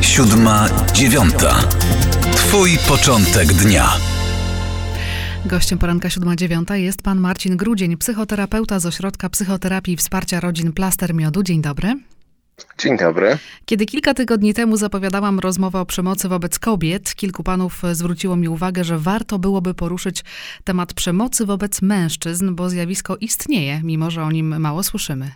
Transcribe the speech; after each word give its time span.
siódma, 0.00 0.68
dziewiąta. 0.92 1.54
Twój 2.36 2.70
początek 2.88 3.52
dnia. 3.52 3.88
Gościem 5.46 5.78
poranka 5.78 6.08
7.9 6.08 6.74
jest 6.74 7.02
pan 7.02 7.20
Marcin 7.20 7.56
Grudzień, 7.56 7.96
psychoterapeuta 7.96 8.78
z 8.78 8.86
Ośrodka 8.86 9.30
Psychoterapii 9.30 9.94
i 9.94 9.96
Wsparcia 9.96 10.40
Rodzin 10.40 10.72
Plaster 10.72 11.14
Miodu. 11.14 11.42
Dzień 11.42 11.62
dobry. 11.62 11.94
Dzień 12.78 12.98
dobry. 12.98 13.38
Kiedy 13.64 13.86
kilka 13.86 14.14
tygodni 14.14 14.54
temu 14.54 14.76
zapowiadałam 14.76 15.38
rozmowę 15.38 15.80
o 15.80 15.86
przemocy 15.86 16.28
wobec 16.28 16.58
kobiet, 16.58 17.14
kilku 17.14 17.42
panów 17.42 17.82
zwróciło 17.92 18.36
mi 18.36 18.48
uwagę, 18.48 18.84
że 18.84 18.98
warto 18.98 19.38
byłoby 19.38 19.74
poruszyć 19.74 20.24
temat 20.64 20.94
przemocy 20.94 21.46
wobec 21.46 21.82
mężczyzn, 21.82 22.54
bo 22.54 22.70
zjawisko 22.70 23.16
istnieje, 23.16 23.80
mimo 23.84 24.10
że 24.10 24.22
o 24.22 24.32
nim 24.32 24.60
mało 24.60 24.82
słyszymy. 24.82 25.30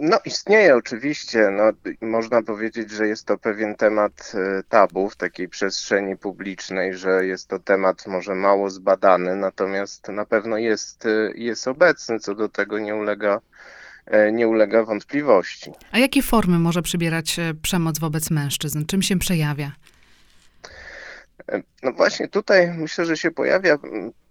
No, 0.00 0.18
istnieje 0.24 0.76
oczywiście. 0.76 1.50
No, 1.50 1.62
można 2.00 2.42
powiedzieć, 2.42 2.90
że 2.90 3.08
jest 3.08 3.26
to 3.26 3.38
pewien 3.38 3.74
temat 3.74 4.32
e, 4.34 4.62
tabu 4.68 5.10
w 5.10 5.16
takiej 5.16 5.48
przestrzeni 5.48 6.16
publicznej, 6.16 6.94
że 6.94 7.26
jest 7.26 7.48
to 7.48 7.58
temat 7.58 8.06
może 8.06 8.34
mało 8.34 8.70
zbadany, 8.70 9.36
natomiast 9.36 10.08
na 10.08 10.24
pewno 10.24 10.58
jest, 10.58 11.06
e, 11.06 11.32
jest 11.34 11.68
obecny, 11.68 12.20
co 12.20 12.34
do 12.34 12.48
tego 12.48 12.78
nie 12.78 12.94
ulega, 12.94 13.40
e, 14.06 14.32
nie 14.32 14.48
ulega 14.48 14.84
wątpliwości. 14.84 15.72
A 15.92 15.98
jakie 15.98 16.22
formy 16.22 16.58
może 16.58 16.82
przybierać 16.82 17.36
przemoc 17.62 17.98
wobec 17.98 18.30
mężczyzn? 18.30 18.86
Czym 18.86 19.02
się 19.02 19.18
przejawia? 19.18 19.72
No 21.82 21.92
właśnie 21.92 22.28
tutaj 22.28 22.72
myślę, 22.72 23.04
że 23.04 23.16
się 23.16 23.30
pojawia 23.30 23.78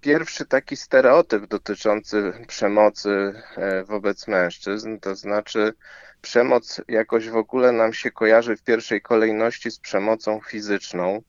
pierwszy 0.02 0.46
taki 0.46 0.78
stereotyp 0.78 1.46
dotyczący 1.46 2.34
przemocy 2.48 3.34
e, 3.58 3.84
wobec 3.84 4.28
mężczyzn, 4.28 4.98
to 5.00 5.16
znaczy 5.16 5.74
przemoc 6.22 6.82
jakoś 6.88 7.30
w 7.30 7.36
ogóle 7.36 7.72
nam 7.72 7.94
się 7.94 8.12
kojarzy 8.12 8.58
w 8.58 8.64
pierwszej 8.64 9.02
kolejności 9.02 9.72
z 9.72 9.80
przemocą 9.80 10.40
fizyczną. 10.48 11.22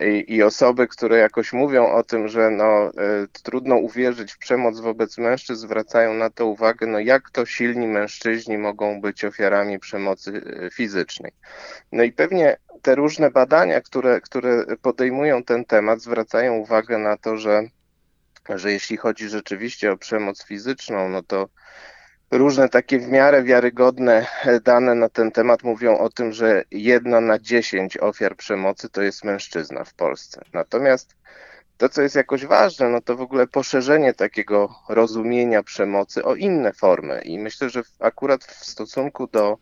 I, 0.00 0.34
I, 0.34 0.42
osoby, 0.42 0.88
które 0.88 1.18
jakoś 1.18 1.52
mówią 1.52 1.92
o 1.92 2.02
tym, 2.02 2.28
że 2.28 2.50
no, 2.50 2.90
y, 2.90 3.28
trudno 3.42 3.76
uwierzyć 3.76 4.32
w 4.32 4.38
przemoc 4.38 4.80
wobec 4.80 5.18
mężczyzn, 5.18 5.60
zwracają 5.66 6.14
na 6.14 6.30
to 6.30 6.46
uwagę, 6.46 6.86
no 6.86 6.98
jak 6.98 7.30
to 7.30 7.46
silni 7.46 7.86
mężczyźni 7.86 8.58
mogą 8.58 9.00
być 9.00 9.24
ofiarami 9.24 9.78
przemocy 9.78 10.42
e, 10.66 10.70
fizycznej. 10.70 11.32
No 11.92 12.02
i 12.02 12.12
pewnie 12.12 12.56
te 12.82 12.94
różne 12.94 13.30
badania, 13.30 13.80
które, 13.80 14.20
które 14.20 14.64
podejmują 14.82 15.42
ten 15.42 15.64
temat, 15.64 16.00
zwracają 16.00 16.56
uwagę 16.56 16.98
na 16.98 17.16
to, 17.16 17.36
że, 17.36 17.62
że 18.48 18.72
jeśli 18.72 18.96
chodzi 18.96 19.28
rzeczywiście 19.28 19.92
o 19.92 19.96
przemoc 19.96 20.44
fizyczną, 20.44 21.08
no 21.08 21.22
to 21.22 21.48
różne 22.30 22.68
takie 22.68 22.98
w 22.98 23.08
miarę 23.08 23.42
wiarygodne 23.42 24.26
dane 24.64 24.94
na 24.94 25.08
ten 25.08 25.30
temat 25.30 25.62
mówią 25.62 25.98
o 25.98 26.10
tym, 26.10 26.32
że 26.32 26.64
jedna 26.70 27.20
na 27.20 27.38
dziesięć 27.38 27.98
ofiar 27.98 28.36
przemocy 28.36 28.88
to 28.88 29.02
jest 29.02 29.24
mężczyzna 29.24 29.84
w 29.84 29.94
Polsce. 29.94 30.44
Natomiast 30.52 31.16
to, 31.76 31.88
co 31.88 32.02
jest 32.02 32.14
jakoś 32.14 32.46
ważne, 32.46 32.88
no 32.88 33.00
to 33.00 33.16
w 33.16 33.20
ogóle 33.20 33.46
poszerzenie 33.46 34.14
takiego 34.14 34.74
rozumienia 34.88 35.62
przemocy 35.62 36.24
o 36.24 36.34
inne 36.34 36.72
formy. 36.72 37.20
I 37.24 37.38
myślę, 37.38 37.70
że 37.70 37.82
akurat 38.00 38.44
w 38.44 38.64
stosunku 38.64 39.26
do 39.26 39.58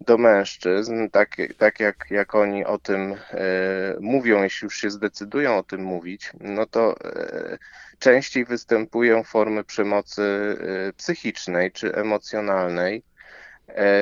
do 0.00 0.18
mężczyzn, 0.18 1.08
tak, 1.08 1.36
tak 1.58 1.80
jak, 1.80 2.06
jak 2.10 2.34
oni 2.34 2.64
o 2.64 2.78
tym 2.78 3.12
e, 3.12 3.16
mówią, 4.00 4.42
jeśli 4.42 4.66
już 4.66 4.76
się 4.76 4.90
zdecydują 4.90 5.58
o 5.58 5.62
tym 5.62 5.82
mówić, 5.82 6.32
no 6.40 6.66
to 6.66 6.94
e, 7.04 7.58
częściej 7.98 8.44
występują 8.44 9.24
formy 9.24 9.64
przemocy 9.64 10.22
e, 10.88 10.92
psychicznej 10.92 11.72
czy 11.72 11.94
emocjonalnej, 11.94 13.02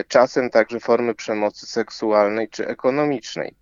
czasem 0.08 0.50
także 0.50 0.80
formy 0.80 1.14
przemocy 1.14 1.66
seksualnej 1.66 2.48
czy 2.48 2.68
ekonomicznej. 2.68 3.54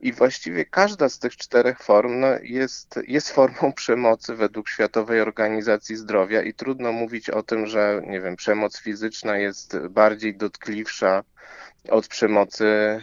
I 0.00 0.12
właściwie 0.12 0.64
każda 0.64 1.08
z 1.08 1.18
tych 1.18 1.36
czterech 1.36 1.78
form 1.82 2.20
no, 2.20 2.26
jest, 2.42 3.00
jest 3.06 3.30
formą 3.30 3.72
przemocy 3.82 4.34
według 4.34 4.68
Światowej 4.68 5.20
Organizacji 5.20 5.96
Zdrowia 5.96 6.42
i 6.42 6.54
trudno 6.54 6.92
mówić 6.92 7.30
o 7.30 7.42
tym, 7.42 7.66
że 7.66 8.02
nie 8.06 8.20
wiem, 8.20 8.36
przemoc 8.36 8.80
fizyczna 8.80 9.38
jest 9.38 9.78
bardziej 9.78 10.36
dotkliwsza 10.36 11.24
od 11.88 12.08
przemocy 12.08 12.64
e, 12.64 13.00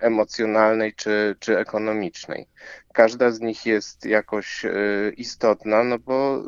emocjonalnej 0.00 0.94
czy, 0.94 1.36
czy 1.40 1.58
ekonomicznej. 1.58 2.46
Każda 2.92 3.30
z 3.30 3.40
nich 3.40 3.66
jest 3.66 4.04
jakoś 4.04 4.64
e, 4.64 4.70
istotna, 5.16 5.84
no 5.84 5.98
bo 5.98 6.36
e, 6.36 6.42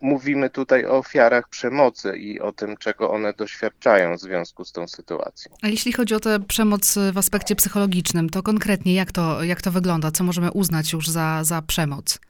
mówimy 0.00 0.50
tutaj 0.50 0.86
o 0.86 0.98
ofiarach 0.98 1.48
przemocy 1.48 2.16
i 2.16 2.40
o 2.40 2.52
tym, 2.52 2.76
czego 2.76 3.10
one 3.10 3.32
doświadczają 3.32 4.16
w 4.16 4.20
związku 4.20 4.64
z 4.64 4.72
tą 4.72 4.88
sytuacją. 4.88 5.52
A 5.62 5.68
jeśli 5.68 5.92
chodzi 5.92 6.14
o 6.14 6.20
tę 6.20 6.40
przemoc 6.48 6.98
w 7.12 7.18
aspekcie 7.18 7.56
psychologicznym, 7.56 8.30
to 8.30 8.42
konkretnie 8.42 8.94
jak 8.94 9.12
to, 9.12 9.44
jak 9.44 9.62
to 9.62 9.70
wygląda? 9.70 10.10
Co 10.10 10.24
możemy 10.24 10.52
uznać 10.52 10.92
już 10.92 11.08
za, 11.08 11.44
za 11.44 11.62
przemoc? 11.62 12.20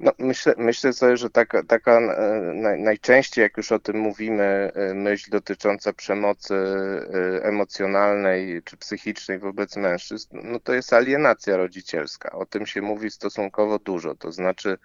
No, 0.00 0.12
myślę, 0.18 0.54
myślę 0.58 0.92
sobie, 0.92 1.16
że 1.16 1.30
taka, 1.30 1.62
taka 1.62 1.98
e, 1.98 2.76
najczęściej, 2.78 3.42
jak 3.42 3.56
już 3.56 3.72
o 3.72 3.78
tym 3.78 3.98
mówimy, 3.98 4.70
e, 4.74 4.94
myśl 4.94 5.30
dotycząca 5.30 5.92
przemocy 5.92 6.54
e, 6.54 7.44
emocjonalnej 7.44 8.62
czy 8.62 8.76
psychicznej 8.76 9.38
wobec 9.38 9.76
mężczyzn, 9.76 10.38
no 10.42 10.60
to 10.60 10.74
jest 10.74 10.92
alienacja 10.92 11.56
rodzicielska. 11.56 12.30
O 12.32 12.46
tym 12.46 12.66
się 12.66 12.82
mówi 12.82 13.10
stosunkowo 13.10 13.78
dużo, 13.78 14.14
to 14.14 14.32
znaczy 14.32 14.78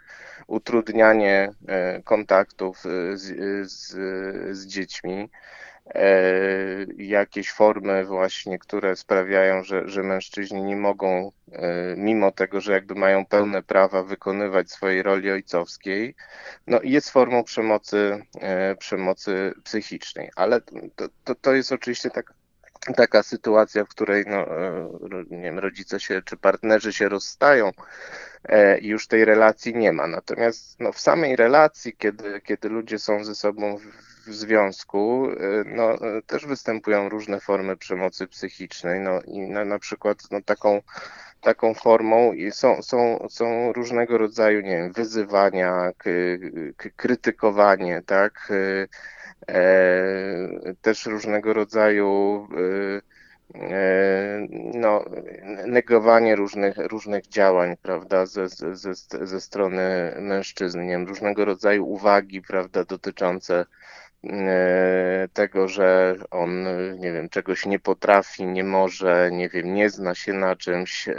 utrudnianie 0.48 1.52
kontaktów 2.04 2.84
z, 3.14 3.22
z, 3.72 3.92
z 4.58 4.66
dziećmi. 4.66 5.30
E, 5.86 6.86
jakieś 6.98 7.52
formy 7.52 8.06
właśnie, 8.06 8.60
które 8.60 8.96
sprawiają, 8.96 9.64
że, 9.64 9.90
że 9.90 10.04
mężczyźni 10.04 10.64
nie 10.64 10.76
mogą, 10.76 11.32
e, 11.52 11.96
mimo 11.98 12.32
tego, 12.32 12.62
że 12.62 12.72
jakby 12.72 12.96
mają 12.96 13.26
pełne 13.26 13.64
prawa 13.64 14.04
wykonywać 14.04 14.72
swojej 14.72 15.04
roli 15.04 15.32
ojcowskiej, 15.32 16.16
no 16.68 16.80
jest 16.84 17.10
formą 17.10 17.44
przemocy, 17.44 18.26
e, 18.42 18.76
przemocy 18.76 19.54
psychicznej. 19.64 20.30
Ale 20.36 20.62
to, 20.96 21.08
to, 21.24 21.36
to 21.36 21.54
jest 21.54 21.72
oczywiście 21.72 22.10
tak, 22.10 22.34
taka 22.96 23.24
sytuacja, 23.24 23.86
w 23.86 23.90
której 23.90 24.26
no, 24.28 24.46
nie 25.30 25.42
wiem, 25.42 25.60
rodzice 25.60 26.00
się 26.00 26.22
czy 26.22 26.38
partnerzy 26.38 26.94
się 26.94 27.10
rozstają 27.10 27.72
już 28.82 29.08
tej 29.08 29.26
relacji 29.26 29.76
nie 29.76 29.94
ma. 29.94 30.08
Natomiast 30.08 30.80
no, 30.80 30.92
w 30.92 31.00
samej 31.00 31.36
relacji, 31.36 31.96
kiedy, 31.98 32.42
kiedy 32.42 32.70
ludzie 32.70 33.00
są 33.00 33.24
ze 33.24 33.36
sobą 33.36 33.80
w 34.26 34.34
związku 34.34 35.30
y, 35.32 35.64
no, 35.66 35.96
y, 36.18 36.22
też 36.22 36.46
występują 36.46 37.10
różne 37.10 37.40
formy 37.40 37.78
przemocy 37.78 38.28
psychicznej. 38.28 39.00
No, 39.00 39.22
I 39.22 39.40
na, 39.40 39.66
na 39.66 39.80
przykład 39.80 40.18
no, 40.32 40.42
taką, 40.42 40.82
taką 41.42 41.74
formą 41.74 42.32
są, 42.52 42.82
są, 42.82 43.28
są 43.30 43.74
różnego 43.74 44.18
rodzaju 44.18 44.62
nie 44.62 44.78
wiem, 44.78 44.92
wyzywania, 44.92 45.92
krytykowanie, 46.96 48.02
tak? 48.06 48.52
Y, 48.52 48.88
e, 49.50 50.74
też 50.82 51.06
różnego 51.06 51.54
rodzaju 51.54 52.48
e, 52.56 53.02
no, 54.74 55.06
negowanie 55.66 56.36
różnych, 56.36 56.78
różnych 56.78 57.28
działań, 57.28 57.78
prawda, 57.82 58.26
ze, 58.26 58.48
ze, 58.50 58.94
ze 59.22 59.42
strony 59.42 60.16
mężczyzn, 60.20 60.80
nie 60.80 60.92
wiem, 60.92 61.08
różnego 61.08 61.46
rodzaju 61.46 61.86
uwagi, 61.86 62.42
prawda, 62.42 62.84
dotyczące 62.84 63.66
tego, 65.34 65.68
że 65.68 66.16
on, 66.32 66.64
nie 67.00 67.12
wiem, 67.12 67.30
czegoś 67.30 67.66
nie 67.66 67.80
potrafi, 67.80 68.46
nie 68.46 68.64
może, 68.64 69.30
nie 69.32 69.50
wiem, 69.50 69.74
nie 69.74 69.90
zna 69.90 70.16
się 70.16 70.34
na 70.34 70.56
czymś. 70.56 71.08
E, 71.08 71.14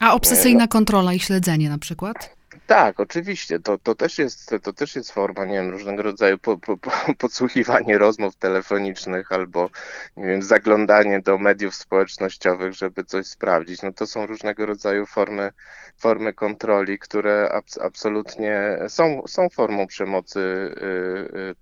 A 0.00 0.14
obsesyjna 0.14 0.68
kontrola 0.68 1.12
i 1.12 1.20
śledzenie 1.20 1.68
na 1.68 1.78
przykład? 1.78 2.36
Tak, 2.66 3.00
oczywiście. 3.00 3.60
To, 3.60 3.78
to, 3.78 3.94
też 3.94 4.18
jest, 4.18 4.54
to 4.62 4.72
też 4.72 4.96
jest 4.96 5.12
forma, 5.12 5.44
nie 5.44 5.54
wiem, 5.54 5.70
różnego 5.70 6.02
rodzaju 6.02 6.38
po, 6.38 6.58
po, 6.58 6.76
po, 6.76 6.90
podsłuchiwanie 7.18 7.98
rozmów 7.98 8.36
telefonicznych 8.36 9.32
albo, 9.32 9.70
nie 10.16 10.26
wiem, 10.26 10.42
zaglądanie 10.42 11.20
do 11.20 11.38
mediów 11.38 11.74
społecznościowych, 11.74 12.74
żeby 12.74 13.04
coś 13.04 13.26
sprawdzić. 13.26 13.82
No 13.82 13.92
to 13.92 14.06
są 14.06 14.26
różnego 14.26 14.66
rodzaju 14.66 15.06
formy, 15.06 15.52
formy 15.96 16.32
kontroli, 16.32 16.98
które 16.98 17.52
abs 17.52 17.78
absolutnie 17.78 18.78
są, 18.88 19.22
są 19.26 19.48
formą 19.48 19.86
przemocy, 19.86 20.74
yy, 20.80 21.54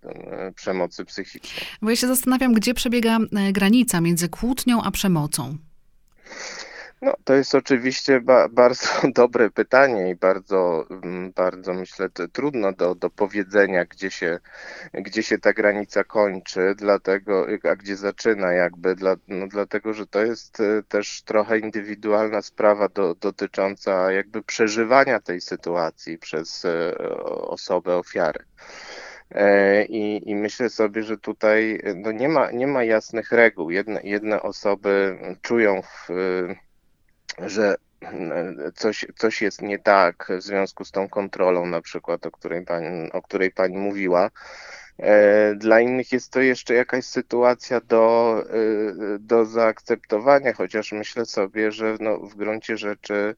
yy, 0.43 0.53
przemocy 0.53 1.05
psychicznej. 1.05 1.67
Bo 1.83 1.91
ja 1.91 1.97
się 1.97 2.07
zastanawiam, 2.07 2.53
gdzie 2.53 2.75
przebiega 2.75 3.19
e, 3.37 3.53
granica 3.53 4.01
między 4.01 4.29
kłótnią 4.29 4.83
a 4.83 4.91
przemocą. 4.91 5.68
No, 7.03 7.15
to 7.25 7.35
jest 7.35 7.55
oczywiście 7.55 8.21
ba 8.21 8.49
bardzo 8.49 8.89
dobre 9.15 9.51
pytanie 9.51 10.11
i 10.11 10.17
bardzo, 10.17 10.87
mm, 10.91 11.33
bardzo 11.33 11.75
myślę, 11.75 12.09
trudno 12.33 12.73
do, 12.73 12.95
do 12.95 13.11
powiedzenia, 13.11 13.85
gdzie 13.85 14.11
się, 14.11 14.39
gdzie 14.93 15.23
się 15.23 15.39
ta 15.39 15.53
granica 15.53 16.05
kończy, 16.05 16.75
dlatego, 16.77 17.47
a 17.71 17.77
gdzie 17.77 17.97
zaczyna 17.97 18.53
jakby, 18.53 18.95
dla, 18.95 19.17
no, 19.29 19.47
dlatego, 19.47 19.93
że 19.93 20.07
to 20.07 20.25
jest 20.25 20.61
e, 20.61 20.83
też 20.83 21.23
trochę 21.23 21.59
indywidualna 21.59 22.43
sprawa 22.43 22.89
do, 22.89 23.15
dotycząca 23.15 24.13
jakby 24.13 24.43
przeżywania 24.43 25.21
tej 25.21 25.41
sytuacji 25.41 26.19
przez 26.19 26.65
e, 26.65 26.99
osobę 27.29 27.97
ofiary. 27.97 28.45
E, 29.31 29.85
I, 29.85 30.31
I 30.31 30.35
myślę 30.35 30.71
sobie, 30.71 31.03
że 31.03 31.19
tutaj 31.19 31.81
no 31.97 32.13
nie, 32.13 32.29
ma, 32.29 32.51
nie 32.51 32.67
ma 32.67 32.85
jasnych 32.85 33.33
reguł. 33.33 33.71
Jedne, 33.71 34.01
jedne 34.05 34.43
osoby 34.43 35.19
czują, 35.43 35.83
w, 35.83 36.09
że 37.47 37.75
coś, 38.75 39.07
coś 39.17 39.43
jest 39.43 39.63
nie 39.63 39.79
tak 39.79 40.29
w 40.39 40.43
związku 40.43 40.85
z 40.85 40.91
tą 40.91 41.09
kontrolą, 41.09 41.67
na 41.67 41.81
przykład, 41.81 42.27
o 42.27 42.31
której 42.31 42.65
pani, 42.65 43.13
o 43.13 43.23
której 43.23 43.51
pani 43.51 43.79
mówiła. 43.79 44.31
E, 44.99 45.55
dla 45.55 45.81
innych 45.81 46.13
jest 46.13 46.33
to 46.33 46.41
jeszcze 46.41 46.75
jakaś 46.75 47.05
sytuacja 47.05 47.81
do, 47.81 48.37
e, 48.51 49.19
do 49.19 49.45
zaakceptowania, 49.45 50.53
chociaż 50.53 50.93
myślę 50.93 51.27
sobie, 51.27 51.73
że 51.73 51.97
no, 52.01 52.19
w 52.19 52.35
gruncie 52.35 52.77
rzeczy 52.77 53.35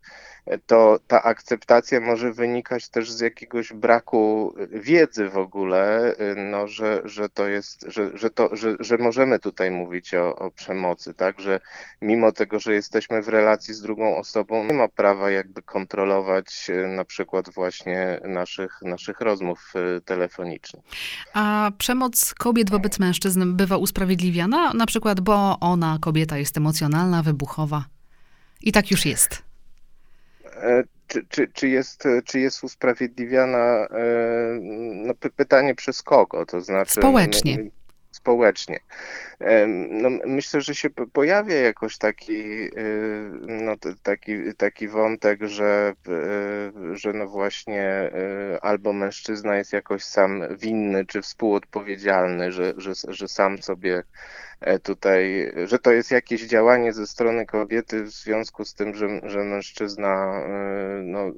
to 0.67 0.99
ta 1.07 1.23
akceptacja 1.23 2.01
może 2.01 2.33
wynikać 2.33 2.89
też 2.89 3.13
z 3.13 3.21
jakiegoś 3.21 3.73
braku 3.73 4.55
wiedzy 4.71 5.29
w 5.29 5.39
ogóle, 5.39 6.15
no, 6.51 6.69
że, 6.69 7.03
że 7.05 7.29
to 7.29 7.49
jest, 7.49 7.85
że, 7.89 8.19
że, 8.19 8.31
to, 8.31 8.57
że, 8.57 8.77
że 8.81 8.99
możemy 8.99 9.39
tutaj 9.39 9.71
mówić 9.71 10.15
o, 10.15 10.37
o 10.37 10.51
przemocy, 10.51 11.15
tak, 11.15 11.41
że 11.41 11.61
mimo 12.03 12.33
tego, 12.33 12.61
że 12.61 12.75
jesteśmy 12.75 13.23
w 13.23 13.29
relacji 13.29 13.75
z 13.75 13.83
drugą 13.83 14.17
osobą, 14.17 14.65
nie 14.65 14.75
ma 14.75 14.89
prawa 14.89 15.31
jakby 15.31 15.63
kontrolować 15.63 16.71
na 16.97 17.05
przykład 17.05 17.51
właśnie 17.51 18.21
naszych, 18.25 18.83
naszych 18.83 19.21
rozmów 19.21 19.73
y, 19.97 20.01
telefonicznych. 20.01 20.85
A 21.35 21.71
przemoc 21.79 22.35
kobiet 22.35 22.71
wobec 22.71 22.99
mężczyzn 22.99 23.57
bywa 23.57 23.77
usprawiedliwiana, 23.77 24.73
na 24.73 24.87
przykład, 24.87 25.21
bo 25.21 25.61
ona, 25.61 25.99
kobieta, 26.01 26.39
jest 26.39 26.57
emocjonalna, 26.57 27.23
wybuchowa. 27.23 27.85
I 28.63 28.73
tak 28.73 28.91
już 28.91 29.07
jest. 29.07 29.50
Czy, 31.07 31.27
czy, 31.29 31.49
czy, 31.49 31.69
jest, 31.69 32.05
czy 32.25 32.41
jest 32.41 32.65
usprawiedliwiana? 32.65 33.59
E, 33.59 33.89
no, 34.93 35.15
pytanie 35.37 35.75
przez 35.75 36.03
kogo? 36.03 36.47
To 36.47 36.61
znaczy. 36.61 36.93
Społecznie. 36.93 37.71
Społecznie. 38.21 38.81
No, 39.91 40.09
myślę, 40.27 40.61
że 40.61 40.75
się 40.75 40.91
pojawia 40.91 41.55
jakoś 41.55 41.99
taki, 41.99 42.43
no, 43.41 43.77
taki, 44.03 44.55
taki 44.57 44.89
wątek, 44.89 45.41
że, 45.43 45.93
że 46.93 47.13
no 47.13 47.27
właśnie 47.27 48.11
albo 48.63 48.93
mężczyzna 48.93 49.57
jest 49.57 49.73
jakoś 49.73 50.05
sam 50.05 50.57
winny 50.57 51.07
czy 51.07 51.23
współodpowiedzialny, 51.23 52.53
że, 52.53 52.75
że, 52.77 52.93
że 53.09 53.29
sam 53.29 53.63
sobie 53.63 54.03
E, 54.61 54.79
tutaj, 54.79 55.53
że 55.67 55.79
to 55.79 55.93
jest 55.93 56.11
jakieś 56.11 56.43
działanie 56.43 56.93
ze 56.93 57.07
strony 57.07 57.47
kobiety 57.47 58.03
w 58.03 58.11
związku 58.11 58.65
z 58.65 58.75
tym, 58.75 58.95
że, 58.95 59.21
że 59.25 59.39
mężczyzna, 59.39 60.43
no 61.03 61.33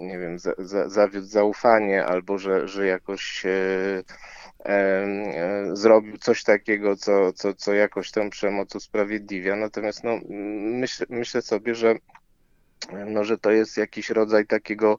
nie 0.00 0.18
wiem, 0.18 0.38
za, 0.38 0.52
za, 0.58 0.88
zawiódł 0.88 1.26
zaufanie 1.26 2.04
albo 2.06 2.38
że, 2.38 2.68
że 2.68 2.86
jakoś 2.86 3.46
zrobił 5.72 6.18
coś 6.18 6.44
takiego, 6.44 6.96
co, 6.96 7.32
co, 7.32 7.54
co 7.54 7.74
jakoś 7.74 8.10
tę 8.10 8.30
przemoc 8.30 8.74
usprawiedliwia. 8.74 9.56
Natomiast 9.56 10.04
no, 10.04 10.20
myśl, 10.80 11.06
myślę 11.08 11.42
sobie, 11.42 11.74
że, 11.74 11.94
no, 13.06 13.24
że 13.24 13.38
to 13.38 13.50
jest 13.50 13.76
jakiś 13.76 14.10
rodzaj 14.10 14.46
takiego 14.46 14.98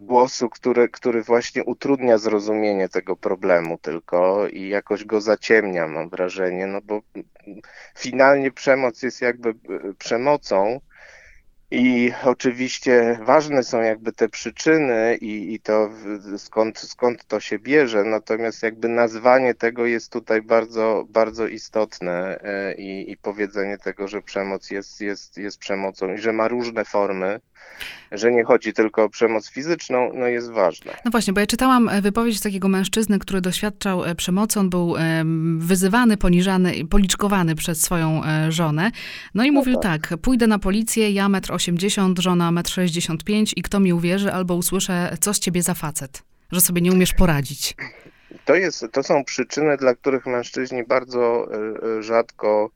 głosu, 0.00 0.48
który, 0.48 0.88
który 0.88 1.22
właśnie 1.22 1.64
utrudnia 1.64 2.18
zrozumienie 2.18 2.88
tego 2.88 3.16
problemu 3.16 3.78
tylko 3.78 4.48
i 4.48 4.68
jakoś 4.68 5.04
go 5.04 5.20
zaciemnia, 5.20 5.88
mam 5.88 6.08
wrażenie, 6.08 6.66
no 6.66 6.80
bo 6.80 7.00
finalnie 7.98 8.50
przemoc 8.50 9.02
jest 9.02 9.20
jakby 9.20 9.48
e, 9.50 9.54
przemocą, 9.98 10.80
i 11.74 12.12
oczywiście 12.24 13.18
ważne 13.22 13.62
są 13.62 13.80
jakby 13.80 14.12
te 14.12 14.28
przyczyny 14.28 15.18
i, 15.20 15.54
i 15.54 15.60
to 15.60 15.90
skąd, 16.36 16.78
skąd 16.78 17.24
to 17.24 17.40
się 17.40 17.58
bierze, 17.58 18.04
natomiast 18.04 18.62
jakby 18.62 18.88
nazwanie 18.88 19.54
tego 19.54 19.86
jest 19.86 20.12
tutaj 20.12 20.42
bardzo, 20.42 21.04
bardzo 21.08 21.46
istotne 21.46 22.40
e, 22.42 22.74
i, 22.74 23.10
i 23.10 23.16
powiedzenie 23.16 23.78
tego, 23.78 24.08
że 24.08 24.22
przemoc 24.22 24.70
jest, 24.70 25.00
jest, 25.00 25.36
jest 25.36 25.58
przemocą 25.58 26.14
i 26.14 26.18
że 26.18 26.32
ma 26.32 26.48
różne 26.48 26.84
formy, 26.84 27.40
że 28.12 28.32
nie 28.32 28.44
chodzi 28.44 28.72
tylko 28.72 29.04
o 29.04 29.08
przemoc 29.08 29.50
fizyczną, 29.50 30.10
no 30.14 30.26
jest 30.26 30.50
ważne. 30.50 30.92
No 31.04 31.10
właśnie, 31.10 31.32
bo 31.32 31.40
ja 31.40 31.46
czytałam 31.46 31.88
e, 31.88 32.02
wypowiedź 32.02 32.40
takiego 32.40 32.68
mężczyzny, 32.68 33.18
który 33.18 33.40
doświadczał 33.40 34.04
e, 34.04 34.14
przemocy. 34.14 34.60
On 34.60 34.70
był 34.70 34.94
wyzywany, 35.58 36.16
poniżany, 36.16 36.72
policzkowany 36.90 37.54
przez 37.54 37.80
swoją 37.80 38.22
żonę. 38.48 38.90
No 39.34 39.44
i 39.44 39.46
no 39.46 39.52
mówił 39.52 39.78
tak. 39.78 40.08
tak, 40.08 40.18
pójdę 40.20 40.46
na 40.46 40.58
policję, 40.58 41.10
ja 41.10 41.28
metr 41.28 41.52
80, 41.52 41.63
żona 42.18 42.52
1,65 42.52 43.38
m 43.38 43.44
i 43.56 43.62
kto 43.62 43.80
mi 43.80 43.92
uwierzy 43.92 44.32
albo 44.32 44.54
usłyszę, 44.54 45.16
co 45.20 45.34
z 45.34 45.38
ciebie 45.38 45.62
za 45.62 45.74
facet, 45.74 46.22
że 46.52 46.60
sobie 46.60 46.80
nie 46.80 46.92
umiesz 46.92 47.14
poradzić. 47.14 47.76
To, 48.44 48.54
jest, 48.54 48.86
to 48.92 49.02
są 49.02 49.24
przyczyny, 49.24 49.76
dla 49.76 49.94
których 49.94 50.26
mężczyźni 50.26 50.84
bardzo 50.84 51.48
e, 51.52 51.98
e, 51.98 52.02
rzadko 52.02 52.70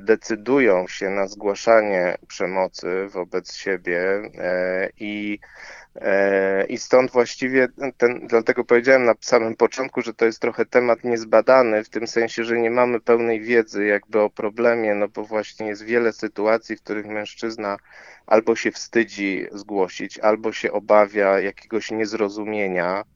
decydują 0.00 0.88
się 0.88 1.10
na 1.10 1.26
zgłaszanie 1.26 2.18
przemocy 2.28 3.06
wobec 3.08 3.54
siebie 3.54 4.22
i 4.98 5.38
E, 6.00 6.66
I 6.66 6.78
stąd 6.78 7.10
właściwie 7.10 7.68
ten, 7.96 8.26
dlatego 8.26 8.64
powiedziałem 8.64 9.04
na 9.04 9.14
samym 9.20 9.56
początku, 9.56 10.02
że 10.02 10.14
to 10.14 10.24
jest 10.24 10.40
trochę 10.40 10.66
temat 10.66 11.04
niezbadany, 11.04 11.84
w 11.84 11.88
tym 11.88 12.06
sensie, 12.06 12.44
że 12.44 12.58
nie 12.58 12.70
mamy 12.70 13.00
pełnej 13.00 13.40
wiedzy 13.40 13.86
jakby 13.86 14.20
o 14.20 14.30
problemie, 14.30 14.94
no 14.94 15.08
bo 15.08 15.24
właśnie 15.24 15.66
jest 15.66 15.84
wiele 15.84 16.12
sytuacji, 16.12 16.76
w 16.76 16.82
których 16.82 17.06
mężczyzna 17.06 17.76
albo 18.26 18.56
się 18.56 18.70
wstydzi 18.70 19.46
zgłosić, 19.52 20.18
albo 20.18 20.52
się 20.52 20.72
obawia 20.72 21.40
jakiegoś 21.40 21.90
niezrozumienia, 21.90 23.04
E, 23.04 23.11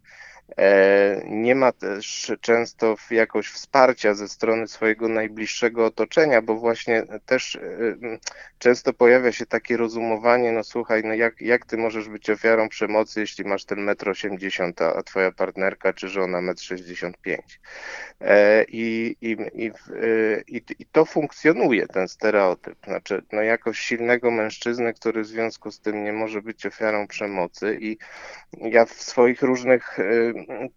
nie 1.25 1.55
ma 1.55 1.73
też 1.73 2.33
często 2.41 2.97
jakoś 3.11 3.49
wsparcia 3.49 4.15
ze 4.15 4.29
strony 4.29 4.69
swojego 4.69 5.09
najbliższego 5.09 5.87
otoczenia, 5.87 6.43
bo 6.43 6.57
właśnie 6.57 7.03
też 7.27 7.57
e, 7.57 7.61
często 8.59 8.93
pojawia 8.93 9.33
się 9.33 9.47
takie 9.47 9.77
rozumowanie, 9.77 10.53
no 10.53 10.65
słuchaj, 10.65 11.03
no 11.05 11.15
jak, 11.15 11.41
jak 11.41 11.67
ty 11.67 11.77
możesz 11.77 12.09
być 12.09 12.31
ofiarą 12.31 12.69
przemocy, 12.69 13.21
jeśli 13.21 13.45
masz 13.45 13.65
ten 13.65 13.81
metr 13.81 14.09
80, 14.09 14.83
a 14.83 15.03
twoja 15.03 15.33
partnerka 15.33 15.93
czy 15.93 16.09
żona 16.09 16.41
metr 16.41 16.63
65. 16.63 17.61
E, 18.21 18.65
I, 18.69 19.17
i, 19.21 19.37
i, 19.55 19.71
i, 20.49 20.63
i 20.79 20.87
to 20.93 21.05
funkcjonuje, 21.05 21.87
ten 21.87 22.09
stereotyp. 22.09 22.79
Znaczy, 22.85 23.23
no 23.33 23.43
jakoś 23.43 23.79
silnego 23.79 24.31
mężczyznę, 24.31 24.93
który 24.93 25.23
w 25.23 25.27
związku 25.27 25.71
z 25.71 25.81
tym 25.81 26.05
nie 26.05 26.13
może 26.13 26.43
być 26.43 26.67
ofiarą 26.67 27.07
przemocy 27.07 27.79
i 27.81 27.99
ja 28.53 28.85
w 28.85 28.93
swoich 28.93 29.43
różnych 29.43 29.99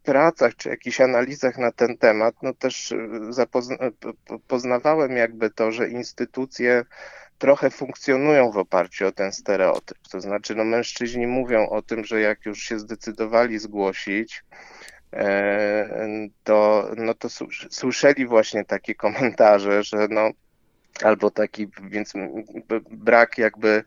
pracach 0.04 0.56
czy 0.56 0.70
jakichś 0.70 1.02
analizach 1.02 1.58
na 1.58 1.72
ten 1.72 1.98
temat, 1.98 2.36
no 2.42 2.54
też 2.54 2.94
zapozna- 3.30 3.92
poznawałem 4.48 5.18
jakby 5.18 5.50
to, 5.50 5.72
że 5.72 5.90
instytucje 5.90 6.86
trochę 7.38 7.70
funkcjonują 7.70 8.52
w 8.52 8.58
oparciu 8.58 9.08
o 9.08 9.12
ten 9.12 9.32
stereotyp. 9.32 9.98
To 10.12 10.22
znaczy, 10.22 10.56
no 10.56 10.64
mężczyźni 10.64 11.28
mówią 11.28 11.70
o 11.70 11.82
tym, 11.82 12.06
że 12.06 12.22
jak 12.22 12.46
już 12.46 12.60
się 12.60 12.80
zdecydowali 12.80 13.60
zgłosić, 13.60 14.44
e, 15.14 15.90
to, 16.44 16.90
no 16.98 17.14
to 17.14 17.28
słyszeli 17.70 18.26
właśnie 18.26 18.66
takie 18.66 18.96
komentarze, 18.96 19.84
że 19.84 20.08
no 20.10 20.30
albo 21.04 21.32
taki, 21.32 21.68
więc 21.84 22.14
brak 22.92 23.38
jakby 23.38 23.84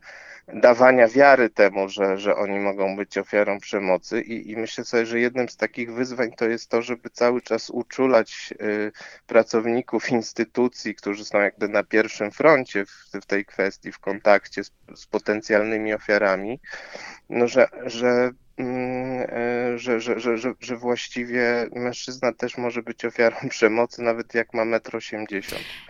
dawania 0.49 1.09
wiary 1.09 1.51
temu, 1.51 1.89
że, 1.89 2.19
że 2.19 2.37
oni 2.37 2.59
mogą 2.59 2.97
być 2.97 3.19
ofiarą 3.19 3.61
przemocy. 3.61 4.21
I, 4.21 4.51
i 4.51 4.57
myślę 4.57 4.85
sobie, 4.85 5.07
że 5.07 5.21
jednym 5.21 5.49
z 5.49 5.57
takich 5.57 5.93
wyzwań 5.93 6.33
to 6.33 6.49
jest 6.49 6.71
to, 6.71 6.83
żeby 6.83 7.11
cały 7.11 7.43
czas 7.43 7.71
uczulać 7.71 8.55
y, 8.63 8.93
pracowników 9.27 10.11
instytucji, 10.11 10.95
którzy 10.95 11.25
są 11.25 11.41
jakby 11.41 11.69
na 11.69 11.83
pierwszym 11.85 12.31
froncie 12.31 12.87
w, 12.87 13.11
w 13.23 13.27
tej 13.27 13.45
kwestii, 13.45 13.93
w 13.93 13.99
kontakcie 13.99 14.65
z, 14.65 14.73
z 14.95 15.07
potencjalnymi 15.07 15.95
ofiarami, 15.95 16.61
no, 17.31 17.49
że, 17.49 17.69
że 17.87 18.31
Mm, 18.57 19.02
że, 19.77 20.01
że, 20.01 20.21
że, 20.21 20.39
że, 20.39 20.55
że 20.61 20.77
właściwie 20.77 21.69
mężczyzna 21.77 22.33
też 22.33 22.59
może 22.59 22.83
być 22.83 23.05
ofiarą 23.05 23.37
przemocy, 23.49 24.03
nawet 24.03 24.35
jak 24.35 24.55
ma 24.55 24.63
1,80 24.63 25.17
m. 25.33 25.37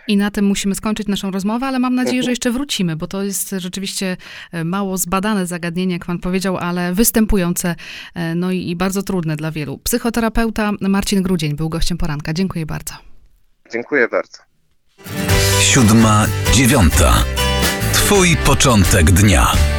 I 0.09 0.17
na 0.17 0.31
tym 0.31 0.45
musimy 0.45 0.75
skończyć 0.75 1.09
naszą 1.09 1.31
rozmowę, 1.31 1.67
ale 1.67 1.79
mam 1.79 1.95
nadzieję, 1.95 2.23
że 2.27 2.31
jeszcze 2.31 2.51
wrócimy, 2.51 2.97
bo 2.97 3.07
to 3.07 3.23
jest 3.23 3.51
rzeczywiście 3.59 4.17
e, 4.53 4.65
mało 4.65 4.99
zbadane 4.99 5.47
zagadnienie, 5.47 5.93
jak 5.93 6.05
pan 6.05 6.19
powiedział, 6.19 6.57
ale 6.57 6.93
występujące, 6.95 7.75
e, 8.15 8.35
no 8.35 8.53
i, 8.53 8.71
i 8.71 8.77
bardzo 8.77 9.03
trudne 9.03 9.37
dla 9.37 9.51
wielu. 9.51 9.79
Psychoterapeuta 9.79 10.73
Marcin 10.81 11.23
Grudzień 11.23 11.57
był 11.57 11.69
gościem 11.69 11.99
poranka. 11.99 12.33
Dziękuję 12.33 12.67
bardzo. 12.67 12.95
Dziękuję 13.73 14.09
bardzo. 14.09 14.39
Siódma, 15.61 16.27
dziewiąta. 16.53 17.25
Twój 17.93 18.37
początek 18.37 19.11
dnia. 19.11 19.72